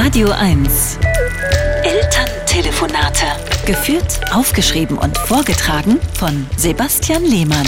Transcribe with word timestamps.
Radio 0.00 0.30
1. 0.30 0.96
Elterntelefonate. 1.82 3.26
Geführt, 3.66 4.20
aufgeschrieben 4.32 4.96
und 4.96 5.18
vorgetragen 5.18 5.98
von 6.14 6.46
Sebastian 6.56 7.24
Lehmann. 7.24 7.66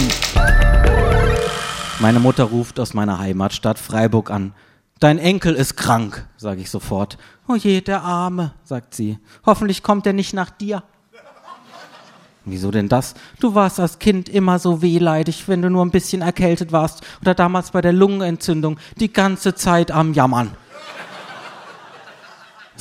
Meine 1.99 2.21
Mutter 2.21 2.45
ruft 2.45 2.79
aus 2.79 2.93
meiner 2.93 3.19
Heimatstadt 3.19 3.77
Freiburg 3.77 4.31
an. 4.31 4.53
Dein 5.01 5.19
Enkel 5.19 5.55
ist 5.55 5.75
krank, 5.75 6.25
sage 6.37 6.61
ich 6.61 6.71
sofort. 6.71 7.17
Oh 7.49 7.55
je, 7.55 7.81
der 7.81 8.01
Arme, 8.01 8.53
sagt 8.63 8.95
sie. 8.95 9.19
Hoffentlich 9.45 9.83
kommt 9.83 10.07
er 10.07 10.13
nicht 10.13 10.33
nach 10.33 10.51
dir. 10.51 10.83
Wieso 12.45 12.71
denn 12.71 12.87
das? 12.87 13.13
Du 13.41 13.55
warst 13.55 13.77
als 13.77 13.99
Kind 13.99 14.29
immer 14.29 14.57
so 14.57 14.81
wehleidig, 14.81 15.49
wenn 15.49 15.61
du 15.61 15.69
nur 15.69 15.83
ein 15.83 15.91
bisschen 15.91 16.21
erkältet 16.21 16.71
warst 16.71 17.01
oder 17.19 17.35
damals 17.35 17.71
bei 17.71 17.81
der 17.81 17.91
Lungenentzündung 17.91 18.79
die 18.95 19.11
ganze 19.11 19.53
Zeit 19.53 19.91
am 19.91 20.13
Jammern. 20.13 20.51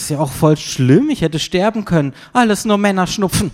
Ist 0.01 0.09
ja 0.09 0.19
auch 0.19 0.33
voll 0.33 0.57
schlimm, 0.57 1.11
ich 1.11 1.21
hätte 1.21 1.39
sterben 1.39 1.85
können. 1.85 2.15
Alles 2.33 2.65
nur 2.65 2.79
Männer 2.79 3.07
schnupfen. 3.07 3.51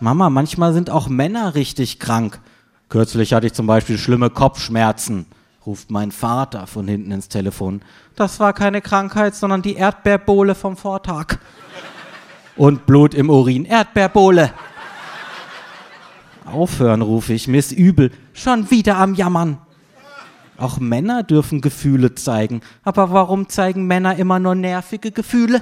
Mama, 0.00 0.30
manchmal 0.30 0.72
sind 0.72 0.88
auch 0.88 1.08
Männer 1.08 1.54
richtig 1.54 1.98
krank. 1.98 2.40
Kürzlich 2.88 3.34
hatte 3.34 3.48
ich 3.48 3.52
zum 3.52 3.66
Beispiel 3.66 3.98
schlimme 3.98 4.30
Kopfschmerzen, 4.30 5.26
ruft 5.66 5.90
mein 5.90 6.10
Vater 6.10 6.66
von 6.66 6.88
hinten 6.88 7.10
ins 7.10 7.28
Telefon. 7.28 7.82
Das 8.16 8.40
war 8.40 8.54
keine 8.54 8.80
Krankheit, 8.80 9.34
sondern 9.34 9.60
die 9.60 9.74
Erdbeerbohle 9.74 10.54
vom 10.54 10.78
Vortag. 10.78 11.36
Und 12.56 12.86
Blut 12.86 13.12
im 13.12 13.28
Urin, 13.28 13.66
Erdbeerbohle. 13.66 14.54
Aufhören, 16.46 17.02
rufe 17.02 17.34
ich, 17.34 17.46
mir 17.46 17.58
ist 17.58 17.72
übel. 17.72 18.10
Schon 18.32 18.70
wieder 18.70 18.96
am 18.96 19.14
Jammern. 19.14 19.58
Auch 20.62 20.78
Männer 20.78 21.24
dürfen 21.24 21.60
Gefühle 21.60 22.14
zeigen. 22.14 22.60
Aber 22.84 23.10
warum 23.10 23.48
zeigen 23.48 23.84
Männer 23.88 24.14
immer 24.14 24.38
nur 24.38 24.54
nervige 24.54 25.10
Gefühle? 25.10 25.60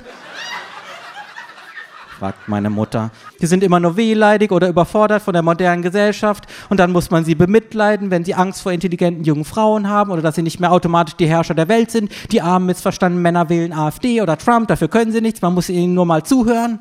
fragt 2.18 2.48
meine 2.48 2.68
Mutter. 2.68 3.10
Die 3.40 3.46
sind 3.46 3.64
immer 3.64 3.80
nur 3.80 3.96
wehleidig 3.96 4.52
oder 4.52 4.68
überfordert 4.68 5.22
von 5.22 5.32
der 5.32 5.40
modernen 5.40 5.80
Gesellschaft 5.80 6.44
und 6.68 6.78
dann 6.78 6.92
muss 6.92 7.10
man 7.10 7.24
sie 7.24 7.34
bemitleiden, 7.34 8.10
wenn 8.10 8.26
sie 8.26 8.34
Angst 8.34 8.60
vor 8.60 8.72
intelligenten 8.72 9.24
jungen 9.24 9.46
Frauen 9.46 9.88
haben 9.88 10.10
oder 10.10 10.20
dass 10.20 10.34
sie 10.34 10.42
nicht 10.42 10.60
mehr 10.60 10.70
automatisch 10.70 11.16
die 11.16 11.26
Herrscher 11.26 11.54
der 11.54 11.68
Welt 11.68 11.90
sind. 11.90 12.12
Die 12.30 12.42
armen, 12.42 12.66
missverstandenen 12.66 13.22
Männer 13.22 13.48
wählen 13.48 13.72
AfD 13.72 14.20
oder 14.20 14.36
Trump, 14.36 14.68
dafür 14.68 14.88
können 14.88 15.12
sie 15.12 15.22
nichts, 15.22 15.40
man 15.40 15.54
muss 15.54 15.70
ihnen 15.70 15.94
nur 15.94 16.04
mal 16.04 16.24
zuhören. 16.24 16.80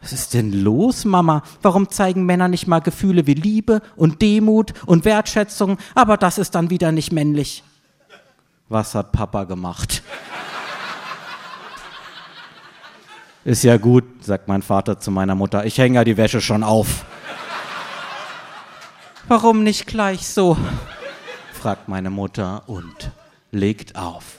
Was 0.00 0.12
ist 0.12 0.34
denn 0.34 0.52
los, 0.52 1.04
Mama? 1.04 1.42
Warum 1.60 1.90
zeigen 1.90 2.24
Männer 2.24 2.48
nicht 2.48 2.66
mal 2.66 2.80
Gefühle 2.80 3.26
wie 3.26 3.34
Liebe 3.34 3.82
und 3.96 4.22
Demut 4.22 4.72
und 4.86 5.04
Wertschätzung? 5.04 5.78
Aber 5.94 6.16
das 6.16 6.38
ist 6.38 6.54
dann 6.54 6.70
wieder 6.70 6.92
nicht 6.92 7.12
männlich. 7.12 7.64
Was 8.68 8.94
hat 8.94 9.12
Papa 9.12 9.44
gemacht? 9.44 10.02
Ist 13.44 13.64
ja 13.64 13.78
gut, 13.78 14.04
sagt 14.20 14.46
mein 14.46 14.62
Vater 14.62 15.00
zu 15.00 15.10
meiner 15.10 15.34
Mutter. 15.34 15.64
Ich 15.64 15.78
hänge 15.78 15.96
ja 15.96 16.04
die 16.04 16.16
Wäsche 16.16 16.40
schon 16.40 16.62
auf. 16.62 17.04
Warum 19.26 19.62
nicht 19.62 19.86
gleich 19.86 20.28
so? 20.28 20.56
fragt 21.52 21.88
meine 21.88 22.10
Mutter 22.10 22.62
und 22.66 23.10
legt 23.50 23.96
auf. 23.96 24.38